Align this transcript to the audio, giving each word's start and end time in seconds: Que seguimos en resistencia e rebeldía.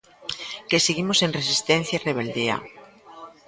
Que 0.69 0.83
seguimos 0.87 1.19
en 1.25 1.31
resistencia 1.39 1.95
e 1.99 2.03
rebeldía. 2.09 2.57